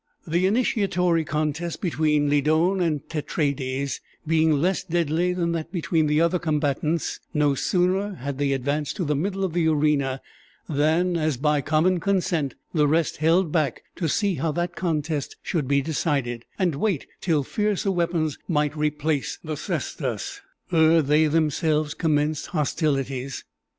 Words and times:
The 0.25 0.47
initiatory 0.47 1.23
contest 1.23 1.79
between 1.79 2.27
Lydon 2.27 2.81
and 2.81 3.07
Tetraides 3.07 3.99
being 4.25 4.51
less 4.51 4.83
deadly 4.83 5.31
than 5.31 5.51
that 5.51 5.71
between 5.71 6.07
the 6.07 6.19
other 6.19 6.39
combatants, 6.39 7.19
no 7.35 7.53
sooner 7.53 8.15
had 8.15 8.39
they 8.39 8.51
advanced 8.51 8.95
to 8.95 9.03
the 9.05 9.15
middle 9.15 9.43
of 9.43 9.53
the 9.53 9.67
arena 9.67 10.19
than 10.67 11.15
as 11.15 11.37
by 11.37 11.61
common 11.61 11.99
consent 11.99 12.55
the 12.73 12.87
rest 12.87 13.17
held 13.17 13.51
back, 13.51 13.83
to 13.97 14.09
see 14.09 14.33
how 14.33 14.51
that 14.53 14.75
contest 14.75 15.35
should 15.43 15.67
be 15.67 15.83
decided, 15.83 16.45
and 16.57 16.73
wait 16.73 17.05
till 17.21 17.43
fiercer 17.43 17.91
weapons 17.91 18.39
might 18.47 18.75
replace 18.75 19.37
the 19.43 19.55
cestus 19.55 20.41
ere 20.73 21.03
they 21.03 21.27
themselves 21.27 21.93
commenced 21.93 22.47
hostilities. 22.47 23.45